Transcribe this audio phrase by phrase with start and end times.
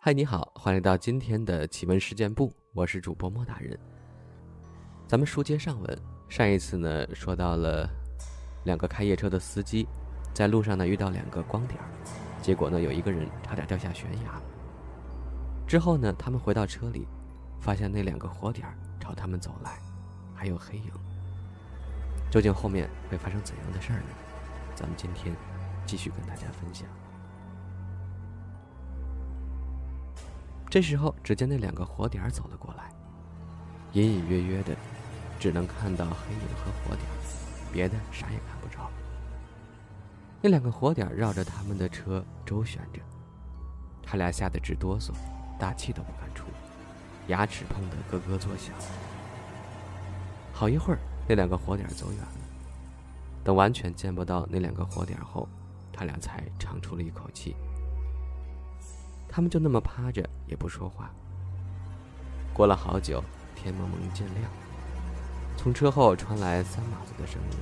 [0.00, 3.76] 嗨，你好，欢迎来到今天的奇闻事件部，我是主播莫大人。
[5.08, 5.98] 咱们书接上文，
[6.28, 7.90] 上一次呢说到了
[8.64, 9.88] 两个开夜车的司机
[10.32, 11.90] 在路上呢遇到两个光点儿
[12.40, 14.40] 结果呢有一个人差点掉下悬崖。
[15.66, 17.04] 之后呢他们回到车里，
[17.60, 19.80] 发现那两个火点儿朝他们走来，
[20.32, 20.92] 还有黑影。
[22.30, 24.14] 究竟后面会发生怎样的事儿呢？
[24.76, 25.34] 咱们今天
[25.86, 26.86] 继续跟大家分享。
[30.70, 32.92] 这时候，只见那两个火点走了过来，
[33.94, 34.76] 隐隐约约的，
[35.40, 37.08] 只能看到黑影和火点，
[37.72, 38.90] 别的啥也看不着。
[40.42, 43.00] 那两个火点绕着他们的车周旋着，
[44.02, 45.10] 他俩吓得直哆嗦，
[45.58, 46.44] 大气都不敢出，
[47.28, 48.74] 牙齿碰得咯咯作响。
[50.52, 52.38] 好一会儿，那两个火点走远了，
[53.42, 55.48] 等完全见不到那两个火点后，
[55.90, 57.56] 他俩才长出了一口气。
[59.38, 61.14] 他们就那么趴着，也不说话。
[62.52, 63.22] 过了好久，
[63.54, 64.50] 天蒙蒙渐亮，
[65.56, 67.58] 从车后传来三马子的声音。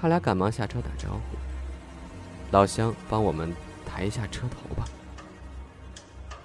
[0.00, 1.36] 他俩赶忙下车打招呼
[2.56, 3.52] ：“老乡，帮我们
[3.84, 4.84] 抬一下车头吧。”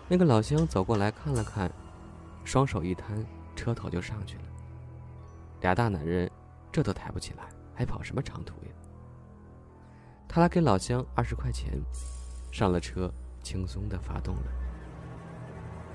[0.09, 1.71] 那个老乡走过来看了看，
[2.43, 3.23] 双手一摊，
[3.55, 4.43] 车头就上去了。
[5.59, 6.27] 俩大男人
[6.71, 7.43] 这都抬不起来，
[7.75, 8.71] 还跑什么长途呀？
[10.27, 11.79] 他俩给老乡二十块钱，
[12.51, 13.07] 上了车。
[13.41, 14.43] 轻松的发动了。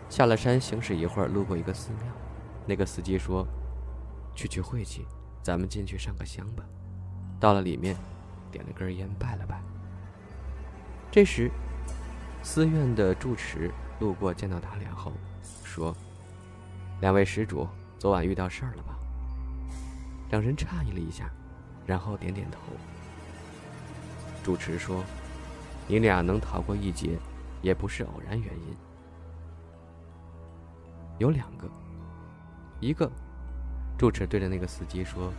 [0.09, 2.03] 下了山，行驶一会儿，路过一个寺庙，
[2.65, 3.47] 那个司机说
[4.37, 5.05] ：“去去晦气，
[5.43, 6.65] 咱们进去上个香吧。”
[7.41, 7.97] 到了里面，
[8.53, 9.61] 点了根烟，拜了拜。
[11.11, 11.51] 这时，
[12.43, 15.13] 寺院的住持路过，见到他俩后，
[15.65, 15.95] 说
[17.03, 17.67] ：“两位施主，
[17.99, 18.97] 昨晚遇到事儿了吧？”
[20.31, 21.31] 两人诧异了一下，
[21.85, 22.59] 然后点点头。
[24.45, 25.03] 主持说
[25.89, 27.19] ：“你俩能逃过一劫。”
[27.67, 28.77] 也不是偶然原因，
[31.19, 31.69] 有两个，
[32.79, 33.11] 一个，
[33.99, 35.33] 住持对着那个司机说：“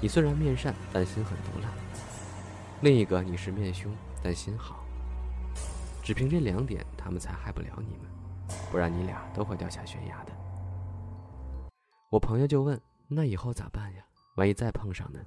[0.00, 1.68] 你虽然面善，但心很毒辣。”
[2.80, 3.92] 另一个，你是面凶，
[4.22, 4.84] 但心好。
[6.00, 8.06] 只凭这两点，他们才害不了你们，
[8.70, 10.32] 不然你俩都会掉下悬崖的。
[12.08, 12.80] 我朋友就问
[13.10, 14.04] ：“那以后咋办呀？
[14.36, 15.18] 万一再碰上呢？”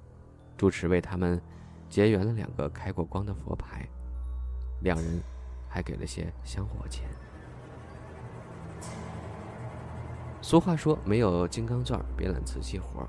[0.56, 1.42] 住持为他们
[1.90, 3.86] 结缘了两个开过光的佛牌，
[4.80, 5.22] 两人。
[5.72, 7.10] 还给了些香火钱。
[10.42, 13.08] 俗话说：“没有金刚钻，别揽瓷器活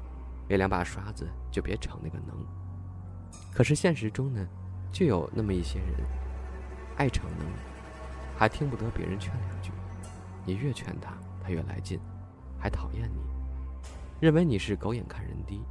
[0.48, 2.36] 没两把刷子，就别逞那个能。”
[3.52, 4.46] 可是现实中呢，
[4.92, 5.88] 就有那么一些人，
[6.96, 7.46] 爱逞能，
[8.38, 9.72] 还听不得别人劝两句。
[10.44, 11.98] 你越劝他，他越来劲，
[12.58, 13.20] 还讨厌你，
[14.20, 15.62] 认为你是狗眼看人低。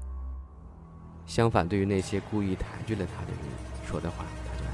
[1.27, 3.39] 相反，对于那些故意抬举了他的人
[3.85, 4.70] 说的话，他就。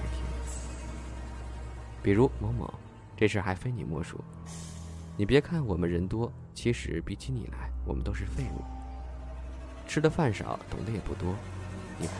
[2.07, 2.73] 比如某某，
[3.18, 4.23] 这事还非你莫属。
[5.18, 8.63] 你别看我们人多，其实比起你来，我们都是废物。
[9.85, 11.35] 吃的饭少，懂得也不多。
[12.00, 12.16] 你看，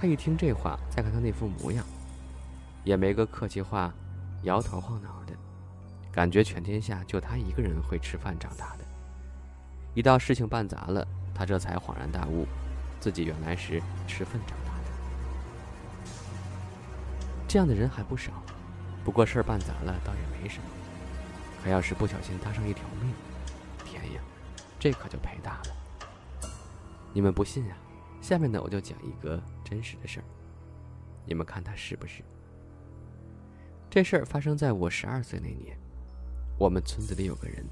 [0.00, 1.84] 他一听这话，再看他那副模样，
[2.84, 3.92] 也没个客气话，
[4.44, 5.32] 摇头晃脑的，
[6.12, 8.84] 感觉全天下就他一个人会吃饭长大的。
[9.94, 11.04] 一到事情办砸了，
[11.34, 12.46] 他这才恍然大悟，
[13.00, 14.63] 自己原来是吃粪长大。
[17.54, 18.32] 这样的人还不少，
[19.04, 20.64] 不过事儿办砸了倒也没什么，
[21.62, 23.14] 可要是不小心搭上一条命，
[23.84, 24.20] 天呀，
[24.76, 26.50] 这可就赔大了。
[27.12, 27.76] 你们不信呀？
[28.20, 30.24] 下面呢我就讲一个真实的事儿，
[31.24, 32.24] 你们看他是不是？
[33.88, 35.78] 这事儿发生在我十二岁那年，
[36.58, 37.64] 我们村子里有个人，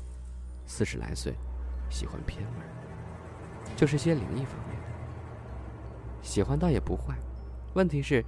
[0.65, 1.35] 四十来岁，
[1.91, 2.63] 喜欢偏门，
[3.77, 4.87] 就是些灵异方面的，
[6.23, 7.17] 喜欢倒也不坏，
[7.75, 8.25] 问题是。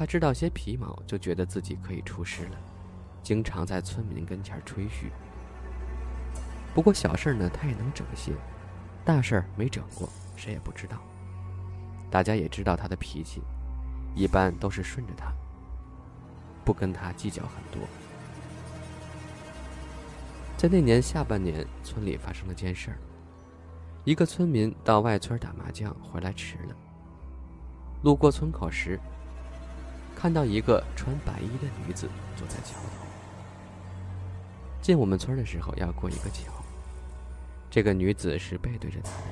[0.00, 2.56] 他知道些皮毛，就觉得自己可以出师了，
[3.22, 5.12] 经常在村民跟前吹嘘。
[6.74, 8.32] 不过小事呢，他也能整些；
[9.04, 10.96] 大事没整过，谁也不知道。
[12.10, 13.42] 大家也知道他的脾气，
[14.14, 15.34] 一般都是顺着他，
[16.64, 17.86] 不跟他计较很多。
[20.56, 22.96] 在那年下半年，村里发生了件事儿：
[24.04, 26.74] 一个村民到外村打麻将回来迟了，
[28.02, 28.98] 路过村口时。
[30.14, 33.06] 看到一个穿白衣的女子坐在桥头。
[34.82, 36.52] 进我们村的时候要过一个桥，
[37.70, 39.26] 这个女子是背对着他的，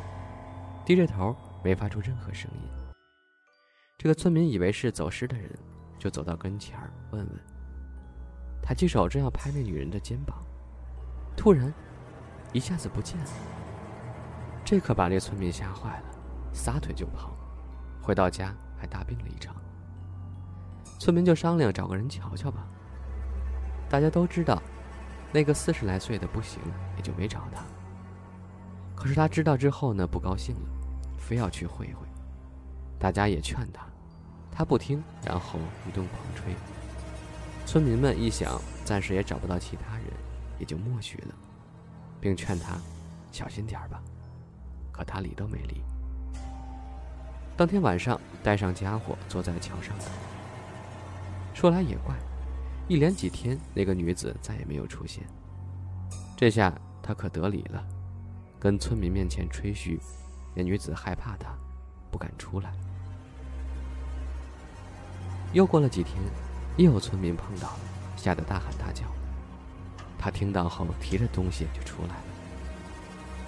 [0.84, 1.34] 低着头，
[1.64, 2.60] 没发出任何声音。
[3.96, 5.50] 这个村民以为是走失的人，
[5.98, 6.78] 就走到跟前
[7.10, 7.40] 问问。
[8.62, 10.38] 抬起手正要拍那女人的肩膀，
[11.36, 11.72] 突然，
[12.52, 13.30] 一下子不见了。
[14.64, 16.06] 这可把那村民吓坏了，
[16.52, 17.34] 撒腿就跑，
[18.02, 19.56] 回到家还大病了一场。
[20.98, 22.66] 村民就商量找个人瞧瞧吧。
[23.88, 24.60] 大家都知道，
[25.32, 26.60] 那个四十来岁的不行，
[26.96, 27.62] 也就没找他。
[28.94, 30.68] 可是他知道之后呢，不高兴了，
[31.16, 32.06] 非要去会会。
[32.98, 33.86] 大家也劝他，
[34.50, 35.58] 他不听，然后
[35.88, 36.52] 一顿狂吹。
[37.64, 40.06] 村民们一想，暂时也找不到其他人，
[40.58, 41.34] 也就默许了，
[42.20, 42.76] 并劝他
[43.30, 44.02] 小心点吧。
[44.90, 45.82] 可他理都没理。
[47.56, 50.08] 当天晚上，带上家伙，坐在桥上等。
[51.58, 52.14] 说来也怪，
[52.86, 55.24] 一连几天，那个女子再也没有出现。
[56.36, 56.72] 这下
[57.02, 57.84] 他可得理了，
[58.60, 59.98] 跟村民面前吹嘘，
[60.54, 61.52] 那女子害怕他，
[62.12, 62.72] 不敢出来。
[65.52, 66.14] 又过了几天，
[66.76, 67.80] 又有村民碰到了，
[68.16, 69.02] 吓得大喊大叫。
[70.16, 72.24] 他听到后，提着东西就出来了。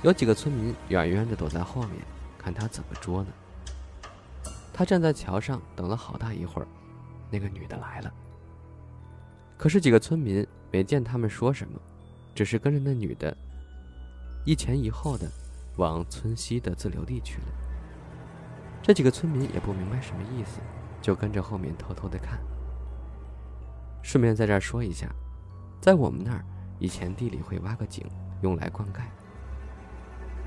[0.03, 1.99] 有几个村民远远的躲在后面，
[2.37, 3.31] 看他怎么捉呢。
[4.73, 6.67] 他站在桥上等了好大一会儿。
[7.31, 8.13] 那个女的来了，
[9.57, 11.81] 可是几个村民没见他们说什么，
[12.35, 13.37] 只是跟着那女的
[14.45, 15.31] 一前一后的
[15.77, 17.47] 往村西的自留地去了。
[18.83, 20.61] 这几个村民也不明白什么意思，
[21.01, 22.41] 就跟着后面偷偷的看。
[24.03, 25.09] 顺便在这儿说一下，
[25.81, 26.45] 在我们那儿
[26.79, 28.07] 以前地里会挖个井
[28.43, 29.03] 用来灌溉，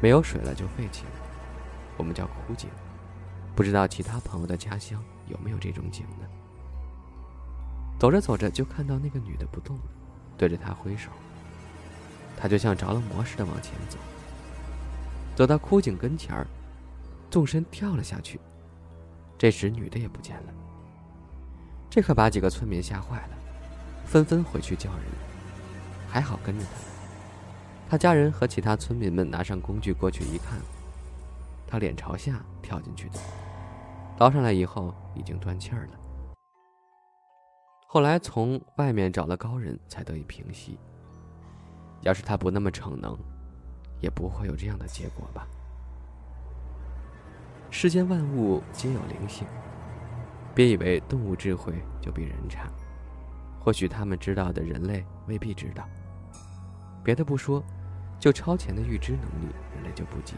[0.01, 1.12] 没有水了就废弃了，
[1.97, 2.69] 我们叫枯井。
[3.56, 6.27] 不知道其他朋友的家乡有没有这种井呢？
[8.03, 9.83] 走着走着，就看到那个女的不动了，
[10.38, 11.09] 对着他挥手。
[12.35, 13.97] 他就像着了魔似的往前走，
[15.38, 16.45] 走到枯井跟前儿，
[17.31, 18.38] 纵身跳了下去。
[19.38, 20.53] 这时女的也不见了，
[21.89, 23.38] 这可把几个村民吓坏了，
[24.05, 25.05] 纷纷回去叫人。
[26.09, 30.59] 还好跟着他，他家人和其他村民们拿上工具过去一看，
[31.65, 33.19] 他脸朝下跳进去的，
[34.17, 36.02] 捞上来以后已经断气儿了。
[37.93, 40.79] 后来从外面找了高人，才得以平息。
[42.01, 43.15] 要是他不那么逞能，
[44.01, 45.47] 也不会有这样的结果吧。
[47.69, 49.45] 世间万物皆有灵性，
[50.55, 52.67] 别以为动物智慧就比人差。
[53.59, 55.87] 或许他们知道的人类未必知道。
[57.03, 57.63] 别的不说，
[58.19, 60.33] 就超前的预知能力，人类就不及，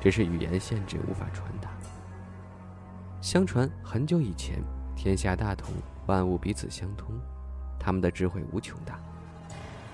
[0.00, 1.68] 只是语言限制无法传达。
[3.20, 4.64] 相传很久以前，
[4.96, 5.72] 天下大同。
[6.06, 7.14] 万物彼此相通，
[7.78, 8.98] 他们的智慧无穷大，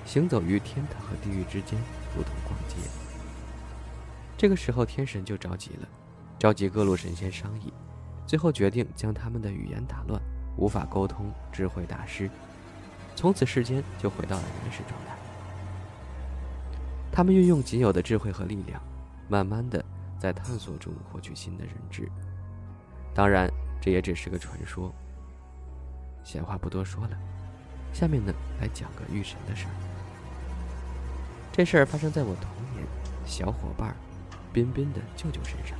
[0.06, 1.79] 行走于天堂和地狱之间，
[2.17, 2.77] 如同逛街。
[4.39, 5.89] 这个时候，天神就着急了，
[6.39, 7.71] 召集各路神仙商议，
[8.27, 10.19] 最后决定将他们的语言打乱，
[10.56, 12.31] 无法沟通，智慧大师，
[13.15, 15.15] 从此世间就回到了原始状态。
[17.12, 18.81] 他们运用仅有的智慧和力量，
[19.29, 19.85] 慢慢的
[20.19, 22.11] 在探索中获取新的认知。
[23.12, 23.47] 当然，
[23.80, 24.92] 这也只是个传说。
[26.25, 27.19] 闲话不多说了，
[27.92, 29.72] 下面呢来讲个遇神的事儿。
[31.52, 32.86] 这事儿发生在我童年
[33.25, 33.96] 小伙伴
[34.52, 35.76] 彬彬的舅舅身上。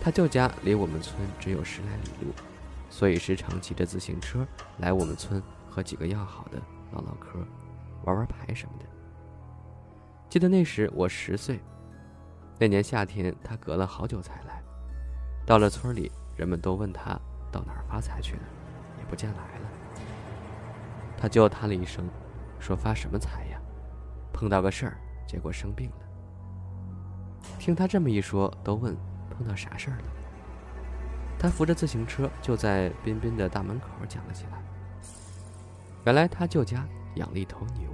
[0.00, 2.32] 他舅家离我们村只有十来里路，
[2.90, 4.46] 所以时常骑着自行车
[4.78, 6.60] 来我们村和几个要好的
[6.92, 7.38] 唠唠嗑、
[8.04, 8.84] 玩玩牌什么的。
[10.28, 11.60] 记得那时我十岁，
[12.58, 14.62] 那年夏天他隔了好久才来，
[15.44, 17.18] 到了村里，人们都问他
[17.50, 18.42] 到哪儿发财去了。
[18.98, 19.68] 也不见来了，
[21.18, 22.08] 他就叹了一声，
[22.60, 23.60] 说：“发什么财呀？
[24.32, 25.96] 碰到个事儿，结果生病了。”
[27.58, 28.96] 听他这么一说，都问
[29.30, 30.04] 碰到啥事儿了。
[31.38, 34.62] 他扶着自行车就在彬彬的大门口讲了起来。
[36.06, 37.90] 原来他舅家养了一头牛，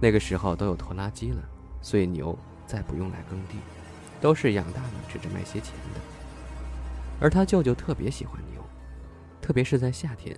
[0.00, 1.42] 那个时候都有拖拉机了，
[1.82, 3.58] 所以牛再不用来耕地，
[4.20, 5.74] 都是养大了指着卖些钱。
[7.22, 8.60] 而他舅舅特别喜欢牛。
[9.40, 10.36] 特别是在夏天，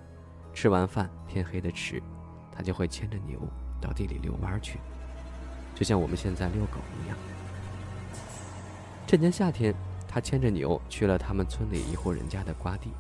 [0.53, 2.03] 吃完饭天黑的迟，
[2.53, 3.39] 他就会牵着牛
[3.81, 4.79] 到地里遛弯去，
[5.75, 7.17] 就像我们现在遛狗一样。
[9.07, 9.75] 这年夏天，
[10.09, 12.93] 他牵着牛去了他们村里一户人家的瓜地，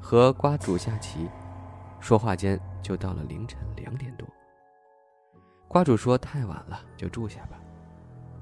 [0.00, 1.28] 和瓜主下棋，
[2.00, 4.26] 说话间就到了凌晨两点多。
[5.68, 7.58] 瓜主说太晚了，就住下吧。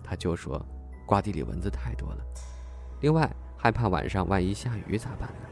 [0.04, 0.64] 他舅说，
[1.04, 2.24] 瓜地里蚊子太多了，
[3.00, 3.28] 另外
[3.64, 5.48] 害怕晚上万一下雨咋办呢？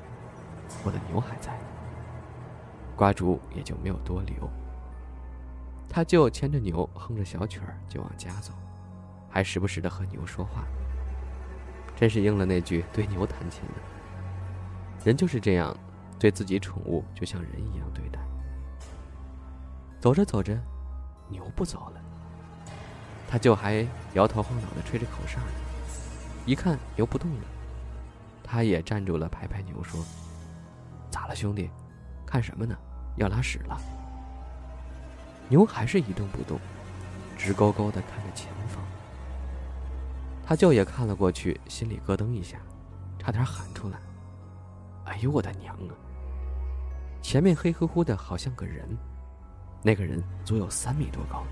[0.85, 1.59] 我的牛还在，
[2.95, 4.51] 瓜主也就没有多留。
[5.89, 8.53] 他就牵着牛，哼着小曲儿就往家走，
[9.31, 10.65] 还时不时的和牛说话。
[11.97, 13.81] 真是应了那句“对牛弹琴”的。
[15.07, 15.75] 人就是这样，
[16.19, 18.21] 对自己宠物就像人一样对待。
[19.99, 20.55] 走着走着，
[21.31, 22.03] 牛不走了，
[23.27, 25.47] 他就还摇头晃脑的吹着口哨呢。
[26.45, 27.41] 一看牛不动了，
[28.53, 30.05] 他也站住了，拍拍牛说。
[31.11, 31.71] 咋了，兄弟？
[32.27, 32.77] 看什么呢？
[33.17, 33.81] 要拉屎了。
[35.49, 36.61] 牛还是一动不动，
[37.39, 38.85] 直勾勾的看着前方。
[40.45, 42.59] 他舅也看了过去，心里咯噔一下，
[43.19, 43.99] 差点喊出来
[45.09, 45.97] ：“哎呦我的娘啊！”
[47.25, 48.87] 前面黑乎乎的，好像个人，
[49.83, 51.43] 那个人足有三米多高，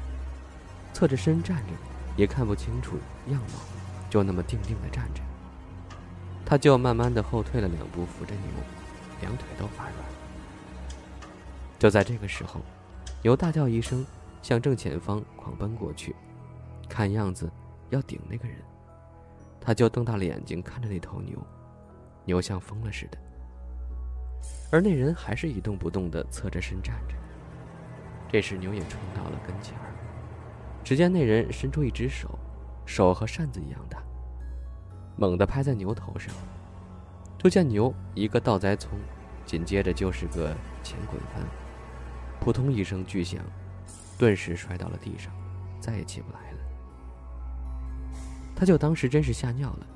[0.93, 1.73] 侧着身站着，
[2.15, 3.59] 也看不清楚样貌，
[4.11, 5.23] 就那么定定的站着。
[6.51, 8.43] 他就慢慢的后退了两步，扶着牛，
[9.21, 9.95] 两腿都发软。
[11.79, 12.61] 就在这个时候。
[13.23, 14.05] 牛大叫一声，
[14.43, 16.17] 向正前方狂奔过去，
[16.89, 17.49] 看样子
[17.91, 18.57] 要顶那个人。
[19.61, 21.39] 他就瞪大了眼睛看着那头牛，
[22.25, 23.19] 牛像疯了似的。
[24.73, 27.15] 而那人还是一动不动的侧着身站着。
[28.29, 29.95] 这时牛也冲到了跟前儿，
[30.83, 32.37] 只见那人伸出一只手，
[32.87, 34.03] 手和扇子一样大，
[35.21, 36.35] 猛地拍在牛头上，
[37.37, 38.99] 就见牛一个倒栽葱，
[39.45, 41.45] 紧接着就是个前滚翻。
[42.41, 43.39] 扑通一声巨响，
[44.17, 45.31] 顿时摔到了地上，
[45.79, 46.59] 再也起不来了。
[48.57, 49.87] 他就当时真是吓尿了，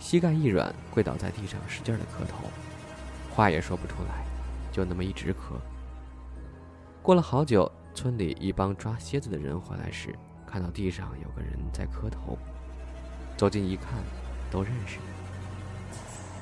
[0.00, 2.50] 膝盖一软，跪倒在地上，使劲的磕头，
[3.32, 4.26] 话也说不出来，
[4.72, 5.54] 就那么一直磕。
[7.04, 10.12] 过了好久，村里一帮抓蝎子的人回来时，
[10.44, 12.36] 看到地上有个人在磕头，
[13.36, 14.02] 走近一看，
[14.50, 14.98] 都认识。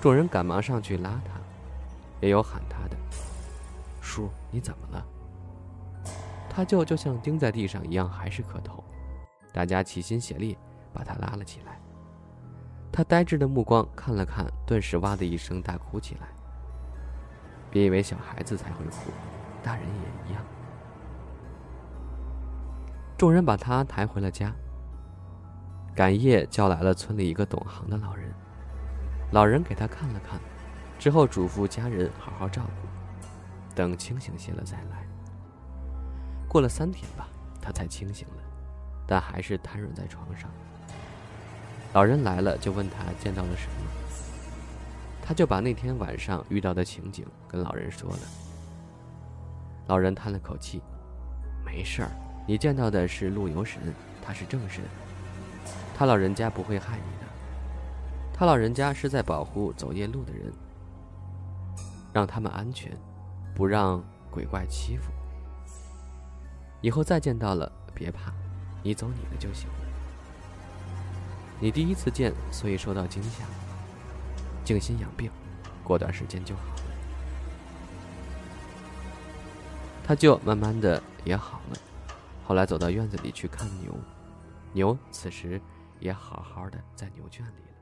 [0.01, 1.41] 众人赶忙上去拉他，
[2.21, 2.97] 也有喊他的
[4.03, 5.07] ：“叔，你怎么了？”
[6.51, 8.85] 他舅就像钉在地上一样，还是磕头。
[9.53, 10.57] 大家齐心协力
[10.93, 11.81] 把他拉了起来。
[12.93, 16.29] 他呆滞的目光看了看，顿时哇的一声大哭起来。
[17.71, 19.11] 别以为小孩子才会哭，
[19.63, 20.45] 大人也一样。
[23.17, 24.55] 众人把他抬回了家。
[25.95, 28.29] 赶夜叫来了村里一个懂行的老人，
[29.31, 30.41] 老人给他看了看，
[30.99, 33.27] 之后嘱咐家人好好照顾，
[33.77, 35.07] 等清醒些了再来。
[36.49, 37.29] 过了三天吧，
[37.63, 38.43] 他才清醒了，
[39.07, 40.51] 但还是瘫软在床上。
[41.93, 43.91] 老人来了，就问他见到了什么，
[45.23, 48.19] 他就把那天晚上遇到的情景跟老人说了。
[49.87, 50.83] 老人叹了口气
[51.65, 52.11] ：“没事儿，
[52.49, 53.81] 你见到的是陆游神，
[54.21, 54.83] 他是正神，
[55.95, 57.27] 他老人家不会害你的，
[58.33, 60.53] 他老人家是在保护走夜路的人，
[62.13, 62.93] 让他们安全，
[63.55, 65.13] 不让鬼怪欺负。”
[66.83, 68.33] 以后再见到了，别怕，
[68.83, 69.69] 你走你的就行。
[71.61, 73.45] 你第一次见，所以受到惊吓，
[74.65, 75.31] 静心养病，
[75.83, 76.83] 过段时间就好了。
[80.05, 81.79] 他就慢慢的也好了。
[82.45, 83.95] 后来走到院子里去看牛，
[84.75, 85.59] 牛此时
[86.05, 87.74] 也好好的在牛圈里。